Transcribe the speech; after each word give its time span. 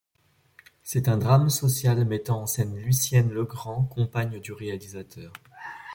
C'est 0.81 1.07
un 1.09 1.17
drame 1.19 1.51
social 1.51 2.05
mettant 2.05 2.41
en 2.41 2.45
scène 2.47 2.75
Lucienne 2.75 3.29
Legrand, 3.29 3.83
compagne 3.83 4.39
du 4.41 4.51
réalisateur. 4.51 5.31